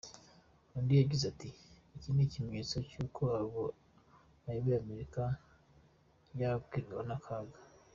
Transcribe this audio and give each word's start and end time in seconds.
Undi 0.77 0.93
yagize 1.01 1.25
ati 1.33 1.49
“Iki 1.95 2.09
ni 2.13 2.21
ikimenyetso 2.25 2.77
cy’uko 2.89 3.21
ayoboye 4.49 4.75
Amerika 4.83 5.21
yagwirwa 6.39 7.01
n’akaga. 7.09 7.59